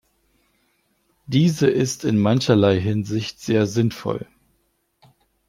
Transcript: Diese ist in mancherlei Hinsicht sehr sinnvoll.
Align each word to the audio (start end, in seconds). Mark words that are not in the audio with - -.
Diese 1.27 1.67
ist 1.69 2.05
in 2.05 2.17
mancherlei 2.17 2.79
Hinsicht 2.79 3.39
sehr 3.39 3.67
sinnvoll. 3.67 4.25